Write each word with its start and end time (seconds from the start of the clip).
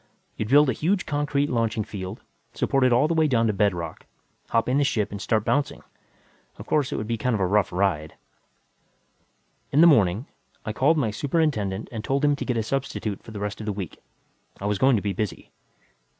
You'd 0.35 0.49
build 0.49 0.67
a 0.67 0.73
huge 0.73 1.05
concrete 1.05 1.47
launching 1.47 1.83
field, 1.83 2.23
supported 2.55 2.91
all 2.91 3.07
the 3.07 3.13
way 3.13 3.27
down 3.27 3.45
to 3.45 3.53
bedrock, 3.53 4.07
hop 4.49 4.67
in 4.67 4.79
the 4.79 4.83
ship 4.83 5.11
and 5.11 5.21
start 5.21 5.45
bouncing. 5.45 5.83
Of 6.57 6.65
course 6.65 6.91
it 6.91 6.95
would 6.95 7.05
be 7.05 7.19
kind 7.19 7.35
of 7.35 7.39
a 7.39 7.45
rough 7.45 7.71
ride.... 7.71 8.15
In 9.71 9.79
the 9.79 9.85
morning, 9.85 10.25
I 10.65 10.73
called 10.73 10.97
my 10.97 11.11
superintendent 11.11 11.87
and 11.91 12.03
told 12.03 12.25
him 12.25 12.35
to 12.37 12.45
get 12.45 12.57
a 12.57 12.63
substitute 12.63 13.21
for 13.21 13.29
the 13.29 13.39
rest 13.39 13.59
of 13.59 13.67
the 13.67 13.71
week; 13.73 14.01
I 14.59 14.65
was 14.65 14.79
going 14.79 14.95
to 14.95 15.03
be 15.03 15.13
busy. 15.13 15.51